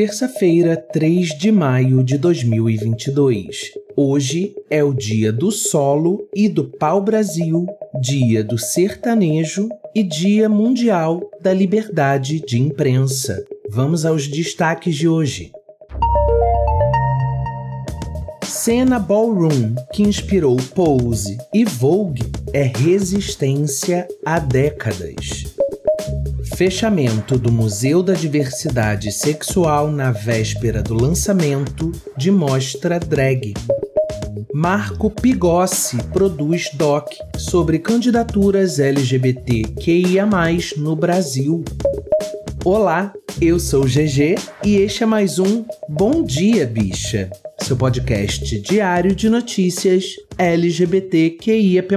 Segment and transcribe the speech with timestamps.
[0.00, 3.72] Terça-feira, 3 de maio de 2022.
[3.94, 7.66] Hoje é o dia do solo e do pau-brasil,
[8.00, 13.44] dia do sertanejo e dia mundial da liberdade de imprensa.
[13.68, 15.52] Vamos aos destaques de hoje.
[18.42, 25.59] Cena Ballroom, que inspirou Pose e Vogue, é resistência há décadas.
[26.56, 33.54] Fechamento do Museu da Diversidade Sexual na véspera do lançamento de Mostra Drag.
[34.52, 40.26] Marco Pigossi produz doc sobre candidaturas LGBTQIA+,
[40.76, 41.64] no Brasil.
[42.64, 44.34] Olá, eu sou GG
[44.64, 51.96] e este é mais um Bom Dia Bicha, seu podcast diário de notícias LGBTQIAP+.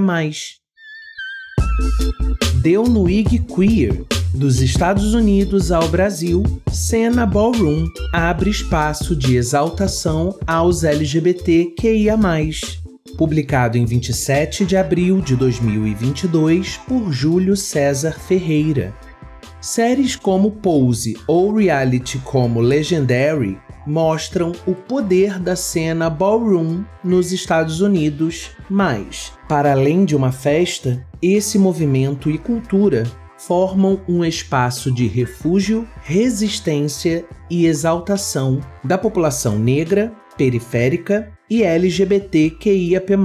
[2.62, 10.38] Deu no IG Queer, dos Estados Unidos ao Brasil, Cena Ballroom abre espaço de exaltação
[10.48, 12.18] aos LGBTQIA+.
[13.16, 18.92] Publicado em 27 de abril de 2022 por Júlio César Ferreira.
[19.62, 27.82] Séries como Pose ou reality como Legendary mostram o poder da cena ballroom nos Estados
[27.82, 33.04] Unidos, mas, para além de uma festa, esse movimento e cultura
[33.48, 43.18] formam um espaço de refúgio, resistência e exaltação da população negra, periférica e LGBTQIAP+,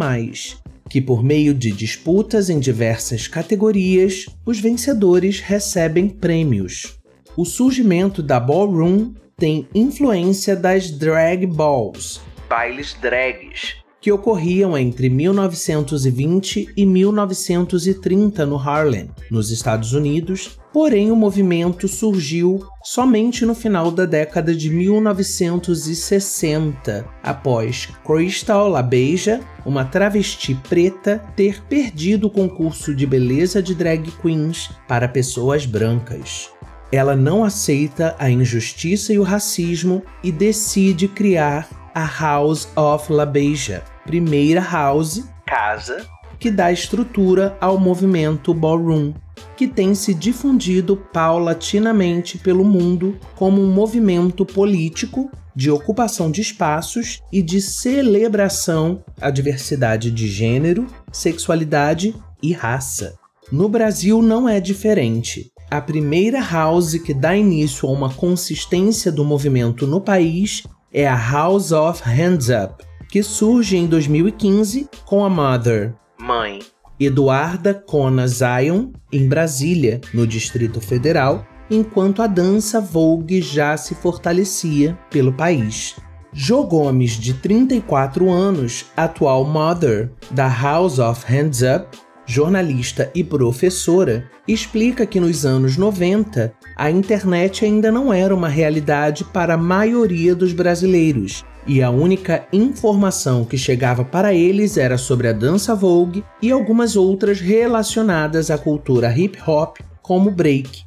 [0.91, 6.99] que por meio de disputas em diversas categorias, os vencedores recebem prêmios.
[7.37, 16.69] O surgimento da ballroom tem influência das drag balls, bailes drags, que ocorriam entre 1920
[16.77, 24.07] e 1930 no Harlem, nos Estados Unidos, porém o movimento surgiu somente no final da
[24.07, 33.61] década de 1960, após Crystal LaBeija, uma travesti preta, ter perdido o concurso de beleza
[33.63, 36.51] de drag queens para pessoas brancas.
[36.91, 43.83] Ela não aceita a injustiça e o racismo e decide criar a House of LaBeija,
[44.07, 46.07] primeira house, casa,
[46.39, 49.13] que dá estrutura ao movimento ballroom,
[49.57, 57.21] que tem se difundido paulatinamente pelo mundo como um movimento político de ocupação de espaços
[57.33, 63.19] e de celebração à diversidade de gênero, sexualidade e raça.
[63.51, 65.51] No Brasil não é diferente.
[65.69, 70.63] A primeira house que dá início a uma consistência do movimento no país
[70.93, 76.61] é a House of Hands Up, que surge em 2015 com a Mother, mãe,
[76.99, 84.99] Eduarda Kona Zion, em Brasília, no Distrito Federal, enquanto a dança Vogue já se fortalecia
[85.11, 85.97] pelo país.
[86.33, 94.29] Jo Gomes, de 34 anos, atual Mother da House of Hands Up, jornalista e professora,
[94.47, 100.33] explica que nos anos 90 a internet ainda não era uma realidade para a maioria
[100.33, 106.25] dos brasileiros e a única informação que chegava para eles era sobre a dança Vogue
[106.41, 110.87] e algumas outras relacionadas à cultura hip hop, como break.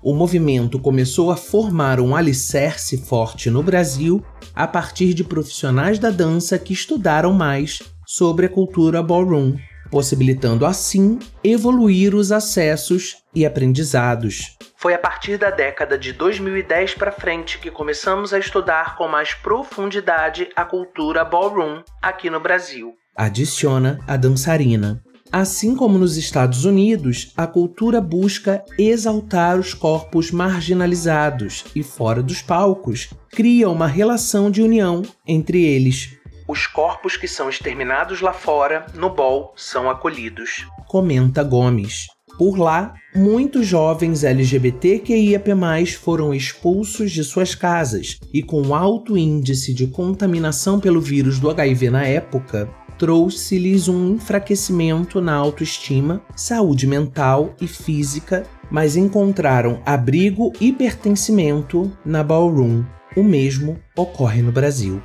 [0.00, 4.24] O movimento começou a formar um alicerce forte no Brasil
[4.54, 9.56] a partir de profissionais da dança que estudaram mais sobre a cultura ballroom
[9.92, 14.56] possibilitando assim evoluir os acessos e aprendizados.
[14.74, 19.34] Foi a partir da década de 2010 para frente que começamos a estudar com mais
[19.34, 22.94] profundidade a cultura ballroom aqui no Brasil.
[23.14, 25.02] Adiciona a dançarina.
[25.30, 32.42] Assim como nos Estados Unidos, a cultura busca exaltar os corpos marginalizados e fora dos
[32.42, 36.18] palcos, cria uma relação de união entre eles,
[36.52, 40.66] os corpos que são exterminados lá fora, no bol, são acolhidos.
[40.86, 42.06] Comenta Gomes.
[42.36, 45.50] Por lá, muitos jovens LGBTQIAP+,
[45.98, 51.88] foram expulsos de suas casas e com alto índice de contaminação pelo vírus do HIV
[51.88, 52.68] na época,
[52.98, 62.22] trouxe-lhes um enfraquecimento na autoestima, saúde mental e física, mas encontraram abrigo e pertencimento na
[62.22, 62.84] ballroom.
[63.16, 65.02] o mesmo ocorre no Brasil.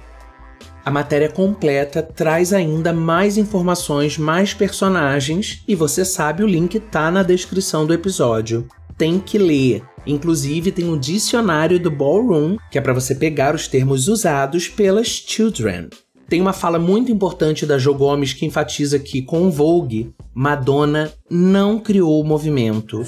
[0.88, 7.12] A matéria completa traz ainda mais informações, mais personagens, e você sabe, o link tá
[7.12, 8.66] na descrição do episódio.
[8.98, 9.84] Tem que ler.
[10.06, 15.08] Inclusive, tem um dicionário do Ballroom, que é para você pegar os termos usados pelas
[15.08, 15.90] children.
[16.30, 21.12] Tem uma fala muito importante da Jo Gomes que enfatiza que, com o Vogue, Madonna
[21.30, 23.02] não criou o movimento.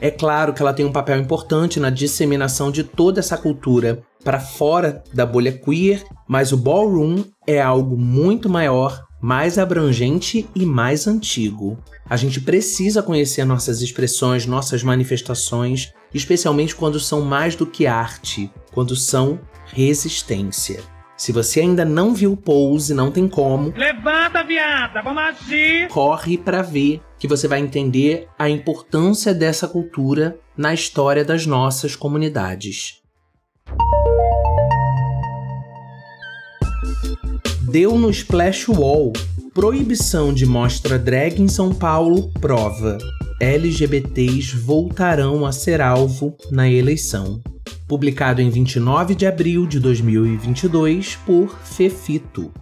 [0.00, 4.38] É claro que ela tem um papel importante na disseminação de toda essa cultura para
[4.38, 11.06] fora da bolha queer, mas o ballroom é algo muito maior, mais abrangente e mais
[11.06, 11.78] antigo.
[12.08, 18.50] A gente precisa conhecer nossas expressões, nossas manifestações, especialmente quando são mais do que arte,
[18.72, 19.40] quando são
[19.72, 20.99] resistência.
[21.20, 23.74] Se você ainda não viu Pose, não tem como.
[23.76, 25.86] Levanta, viada, vamos agir!
[25.88, 31.94] Corre para ver que você vai entender a importância dessa cultura na história das nossas
[31.94, 33.02] comunidades.
[37.70, 39.12] Deu no Splash Wall.
[39.54, 42.98] Proibição de mostra drag em São Paulo prova.
[43.40, 47.40] LGBTs voltarão a ser alvo na eleição
[47.90, 52.52] publicado em 29 de abril de 2022 por Fefito.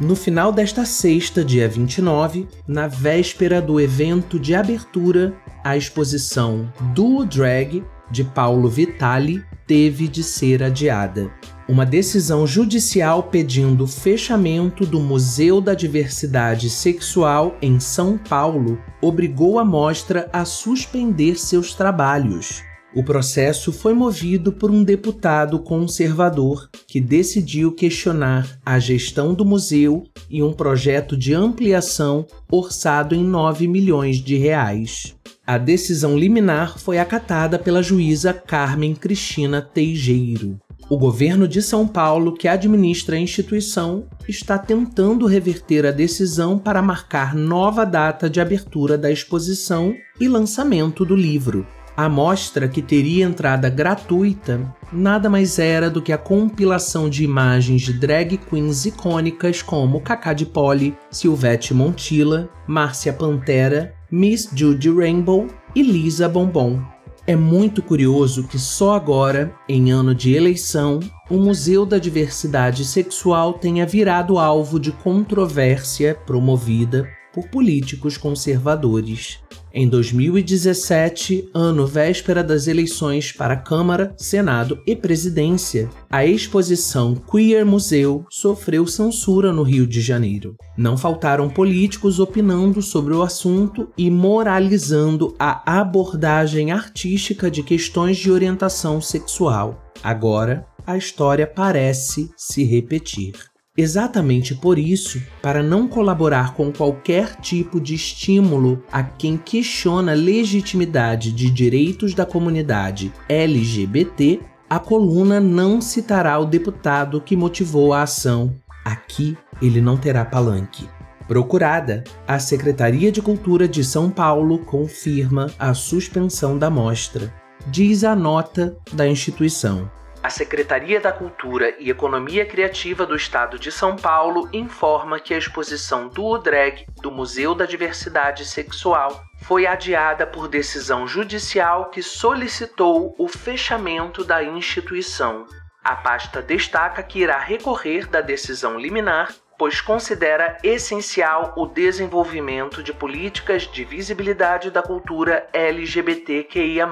[0.00, 7.26] No final desta sexta, dia 29, na véspera do evento de abertura, a exposição Duo
[7.26, 11.30] Drag de Paulo Vitali teve de ser adiada.
[11.66, 19.58] Uma decisão judicial pedindo o fechamento do Museu da Diversidade Sexual em São Paulo obrigou
[19.58, 22.62] a mostra a suspender seus trabalhos.
[22.94, 30.04] O processo foi movido por um deputado conservador que decidiu questionar a gestão do museu
[30.28, 35.16] e um projeto de ampliação orçado em 9 milhões de reais.
[35.46, 40.60] A decisão liminar foi acatada pela juíza Carmen Cristina Teijeiro.
[40.88, 46.82] O governo de São Paulo, que administra a instituição, está tentando reverter a decisão para
[46.82, 51.66] marcar nova data de abertura da exposição e lançamento do livro.
[51.96, 54.60] A mostra, que teria entrada gratuita,
[54.92, 60.32] nada mais era do que a compilação de imagens de drag queens icônicas como Cacá
[60.32, 66.93] de Poli, Silvete Montilla, Márcia Pantera, Miss Judy Rainbow e Lisa Bombom.
[67.26, 71.00] É muito curioso que só agora, em ano de eleição,
[71.30, 79.42] o Museu da Diversidade Sexual tenha virado alvo de controvérsia promovida por políticos conservadores.
[79.76, 88.24] Em 2017, ano véspera das eleições para Câmara, Senado e Presidência, a exposição Queer Museu
[88.30, 90.54] sofreu censura no Rio de Janeiro.
[90.78, 98.30] Não faltaram políticos opinando sobre o assunto e moralizando a abordagem artística de questões de
[98.30, 99.92] orientação sexual.
[100.04, 103.53] Agora, a história parece se repetir.
[103.76, 110.14] Exatamente por isso, para não colaborar com qualquer tipo de estímulo a quem questiona a
[110.14, 114.40] legitimidade de direitos da comunidade LGBT,
[114.70, 118.54] a coluna não citará o deputado que motivou a ação.
[118.84, 120.88] Aqui ele não terá palanque.
[121.26, 127.32] Procurada, a Secretaria de Cultura de São Paulo confirma a suspensão da mostra,
[127.66, 129.90] diz a nota da instituição.
[130.24, 135.36] A Secretaria da Cultura e Economia Criativa do Estado de São Paulo informa que a
[135.36, 143.14] exposição do Drag do Museu da Diversidade Sexual foi adiada por decisão judicial que solicitou
[143.18, 145.44] o fechamento da instituição.
[145.84, 152.94] A pasta destaca que irá recorrer da decisão liminar, pois considera essencial o desenvolvimento de
[152.94, 156.86] políticas de visibilidade da cultura LGBTQIA.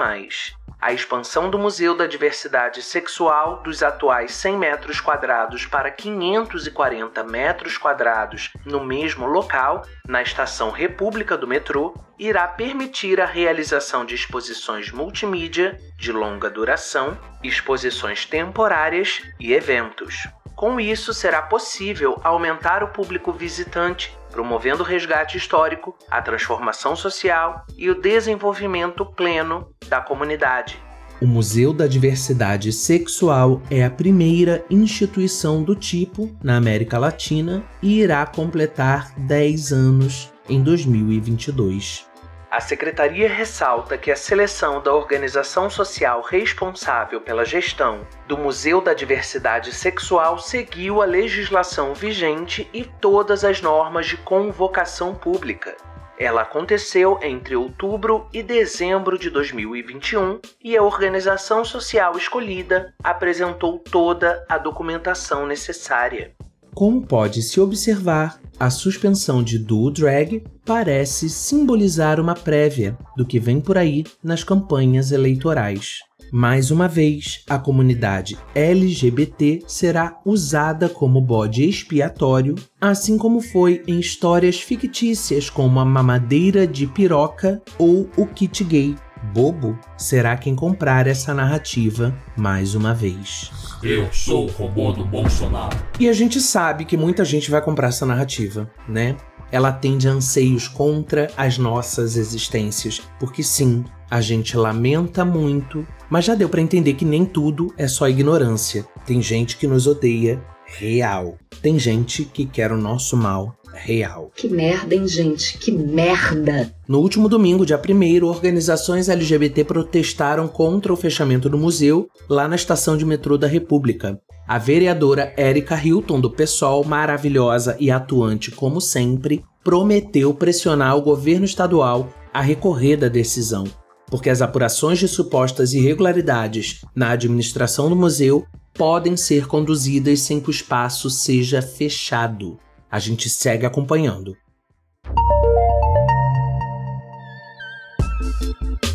[0.82, 7.78] A expansão do Museu da Diversidade Sexual dos atuais 100 metros quadrados para 540 metros
[7.78, 14.90] quadrados no mesmo local, na estação República do metrô, irá permitir a realização de exposições
[14.90, 20.26] multimídia de longa duração, exposições temporárias e eventos.
[20.56, 27.64] Com isso, será possível aumentar o público visitante, promovendo o resgate histórico, a transformação social
[27.76, 30.80] e o desenvolvimento pleno da comunidade.
[31.20, 38.00] O Museu da Diversidade Sexual é a primeira instituição do tipo na América Latina e
[38.00, 42.11] irá completar 10 anos em 2022.
[42.52, 48.92] A secretaria ressalta que a seleção da organização social responsável pela gestão do Museu da
[48.92, 55.74] Diversidade Sexual seguiu a legislação vigente e todas as normas de convocação pública.
[56.18, 64.44] Ela aconteceu entre outubro e dezembro de 2021 e a organização social escolhida apresentou toda
[64.46, 66.34] a documentação necessária.
[66.74, 73.60] Como pode-se observar, a suspensão de do drag parece simbolizar uma prévia do que vem
[73.60, 75.98] por aí nas campanhas eleitorais.
[76.32, 84.00] Mais uma vez, a comunidade LGBT será usada como bode expiatório, assim como foi em
[84.00, 88.94] histórias fictícias como a mamadeira de piroca ou o kit gay.
[89.22, 93.50] Bobo será quem comprar essa narrativa mais uma vez.
[93.82, 95.76] Eu sou o robô do Bolsonaro.
[95.98, 99.16] E a gente sabe que muita gente vai comprar essa narrativa, né?
[99.50, 106.24] Ela atende a anseios contra as nossas existências, porque sim, a gente lamenta muito, mas
[106.24, 108.86] já deu para entender que nem tudo é só ignorância.
[109.06, 110.42] Tem gente que nos odeia
[110.78, 111.36] real.
[111.60, 114.30] Tem gente que quer o nosso mal real.
[114.34, 115.56] Que merda, hein, gente?
[115.58, 116.74] Que merda!
[116.86, 122.56] No último domingo, dia 1, organizações LGBT protestaram contra o fechamento do museu lá na
[122.56, 124.20] estação de metrô da República.
[124.46, 131.44] A vereadora Erika Hilton, do PSOL, maravilhosa e atuante como sempre, prometeu pressionar o governo
[131.44, 133.64] estadual a recorrer da decisão
[134.12, 140.48] porque as apurações de supostas irregularidades na administração do museu podem ser conduzidas sem que
[140.48, 142.58] o espaço seja fechado.
[142.90, 144.36] A gente segue acompanhando.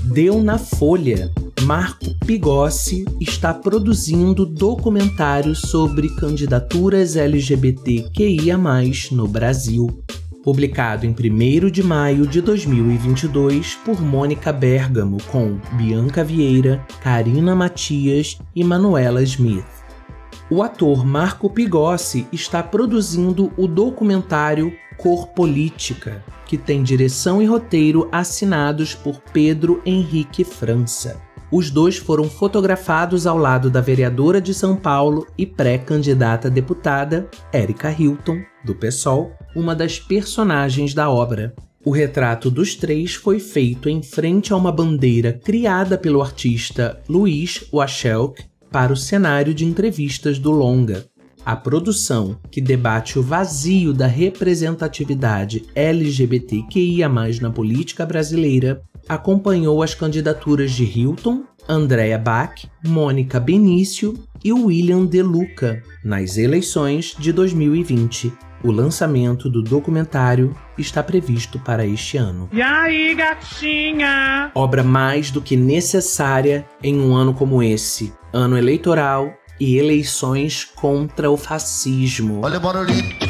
[0.04, 1.32] Deu na Folha.
[1.64, 8.58] Marco Pigossi está produzindo documentário sobre candidaturas LGBTQIA+
[9.12, 10.04] no Brasil
[10.48, 18.40] publicado em 1 de maio de 2022 por Mônica Bergamo, com Bianca Vieira, Karina Matias
[18.56, 19.66] e Manuela Smith.
[20.50, 28.08] O ator Marco Pigossi está produzindo o documentário Cor Política, que tem direção e roteiro
[28.10, 31.27] assinados por Pedro Henrique França.
[31.50, 37.90] Os dois foram fotografados ao lado da vereadora de São Paulo e pré-candidata deputada Érica
[37.90, 41.56] Hilton, do PSOL, uma das personagens da obra.
[41.86, 47.64] O retrato dos três foi feito em frente a uma bandeira criada pelo artista Luiz
[47.72, 51.06] Wachelk para o cenário de entrevistas do longa.
[51.46, 57.08] A produção, que debate o vazio da representatividade LGBTQIA+
[57.40, 65.22] na política brasileira, acompanhou as candidaturas de Hilton, Andrea Bach, Mônica Benício e William De
[65.22, 68.32] Luca nas eleições de 2020
[68.64, 72.50] o lançamento do documentário está previsto para este ano.
[72.52, 74.52] E aí, gatinha?
[74.56, 81.30] Obra mais do que necessária em um ano como esse ano eleitoral e eleições contra
[81.30, 82.42] o fascismo.
[82.44, 83.27] Olha o barulhinho.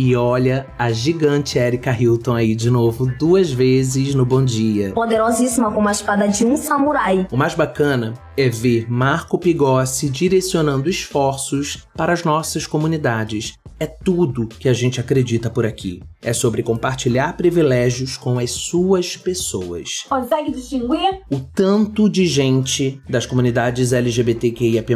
[0.00, 4.92] E olha a gigante Erika Hilton aí de novo, duas vezes no Bom Dia.
[4.92, 7.26] Poderosíssima como a espada de um samurai.
[7.32, 14.46] O mais bacana é ver Marco Pigossi direcionando esforços para as nossas comunidades, é tudo
[14.46, 16.02] que a gente acredita por aqui.
[16.20, 20.04] É sobre compartilhar privilégios com as suas pessoas.
[20.08, 21.20] Consegue distinguir?
[21.30, 24.92] O tanto de gente das comunidades LGBTQIAP+,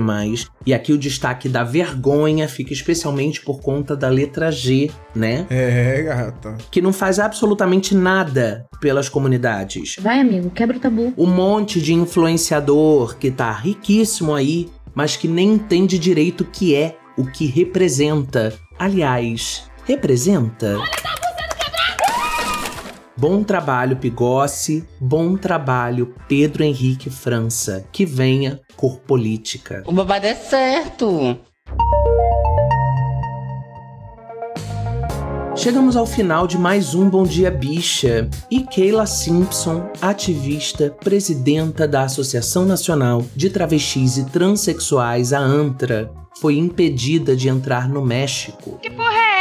[0.66, 5.46] e aqui o destaque da vergonha fica especialmente por conta da letra G, né?
[5.48, 6.58] É, gata.
[6.70, 9.96] Que não faz absolutamente nada pelas comunidades.
[10.00, 11.14] Vai, amigo, quebra o tabu.
[11.16, 16.74] Um monte de influenciador que tá riquíssimo aí, mas que nem entende direito o que
[16.74, 20.76] é o que representa Aliás, representa.
[23.16, 24.84] Bom trabalho, Pigossi.
[25.00, 27.86] Bom trabalho, Pedro Henrique França.
[27.92, 29.84] Que venha cor política.
[29.86, 31.38] O babado é certo.
[35.62, 38.28] Chegamos ao final de mais um Bom Dia Bicha.
[38.50, 46.58] E Keila Simpson, ativista, presidenta da Associação Nacional de Travestis e Transsexuais, a ANTRA, foi
[46.58, 48.76] impedida de entrar no México.
[48.82, 49.31] Que porra é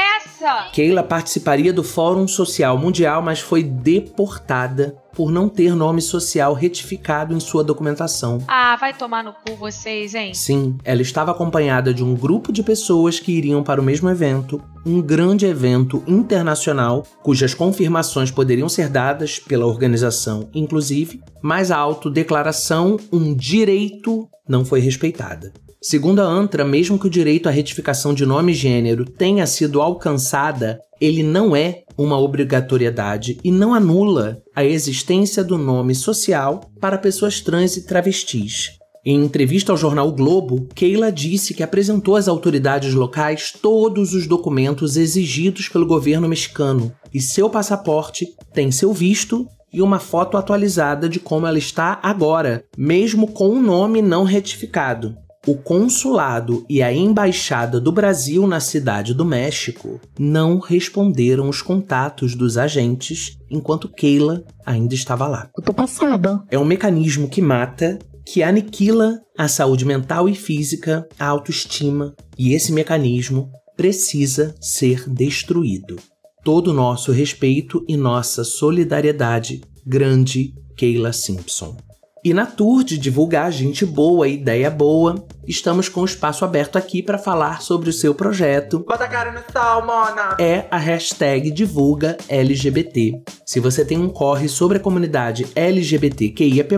[0.74, 7.34] Keila participaria do Fórum Social Mundial, mas foi deportada por não ter nome social retificado
[7.34, 8.40] em sua documentação.
[8.48, 10.34] Ah, vai tomar no cu vocês, hein?
[10.34, 14.62] Sim, ela estava acompanhada de um grupo de pessoas que iriam para o mesmo evento,
[14.86, 22.98] um grande evento internacional, cujas confirmações poderiam ser dadas pela organização, inclusive, mas a autodeclaração,
[23.12, 25.52] um direito, não foi respeitada.
[25.84, 29.82] Segundo a ANTRA, mesmo que o direito à retificação de nome e gênero tenha sido
[29.82, 37.00] alcançada, ele não é uma obrigatoriedade e não anula a existência do nome social para
[37.00, 38.78] pessoas trans e travestis.
[39.04, 44.28] Em entrevista ao jornal o Globo, Keila disse que apresentou às autoridades locais todos os
[44.28, 51.10] documentos exigidos pelo governo mexicano e seu passaporte tem seu visto e uma foto atualizada
[51.10, 55.16] de como ela está agora, mesmo com o um nome não retificado.
[55.48, 62.36] O consulado e a embaixada do Brasil na cidade do México não responderam os contatos
[62.36, 65.50] dos agentes enquanto Keila ainda estava lá.
[65.58, 66.44] Eu tô passada.
[66.52, 72.54] É um mecanismo que mata, que aniquila a saúde mental e física, a autoestima, e
[72.54, 75.96] esse mecanismo precisa ser destruído.
[76.44, 81.76] Todo o nosso respeito e nossa solidariedade, grande Keila Simpson.
[82.24, 87.02] E na tour de divulgar gente boa ideia boa, estamos com o espaço aberto aqui
[87.02, 88.86] para falar sobre o seu projeto.
[88.88, 90.38] Bota a cara no sol, mona!
[90.40, 93.24] É a hashtag Divulga LGBT.
[93.44, 96.76] Se você tem um corre sobre a comunidade LGBTQIAP+,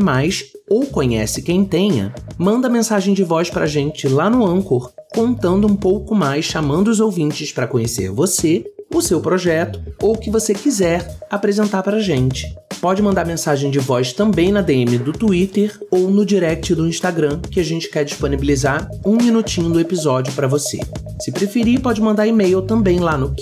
[0.69, 5.75] ou conhece quem tenha, manda mensagem de voz pra gente lá no Anchor, contando um
[5.75, 10.53] pouco mais, chamando os ouvintes para conhecer você, o seu projeto ou o que você
[10.53, 12.45] quiser apresentar pra gente
[12.83, 17.39] pode mandar mensagem de voz também na DM do Twitter ou no direct do Instagram,
[17.39, 20.79] que a gente quer disponibilizar um minutinho do episódio para você.
[21.21, 23.33] Se preferir, pode mandar e-mail também lá no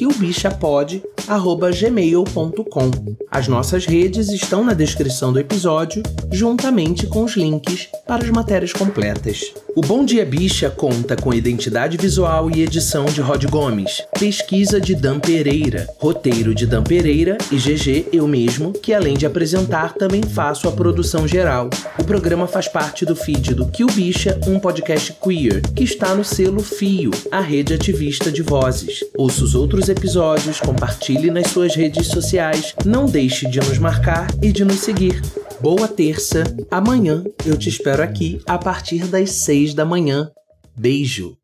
[1.28, 2.92] killbichapod@gmail.com.
[3.30, 8.74] As nossas redes estão na descrição do episódio, juntamente com os links para as matérias
[8.74, 9.54] completas.
[9.74, 14.94] O Bom Dia Bicha conta com identidade visual e edição de Rod Gomes, pesquisa de
[14.94, 20.22] Dan Pereira, roteiro de Dan Pereira e GG eu mesmo, que além de apresentar, também
[20.22, 21.70] faço a produção geral.
[21.98, 26.26] O programa faz parte do feed do Kill Bicha, um podcast queer, que está no
[26.26, 29.06] selo Fio, a rede ativista de vozes.
[29.18, 30.60] Ouça os outros episódios,
[31.12, 35.22] compartilhe nas suas redes sociais, não deixe de nos marcar e de nos seguir.
[35.60, 40.32] Boa terça, amanhã eu te espero aqui a partir das seis da manhã.
[40.76, 41.41] Beijo!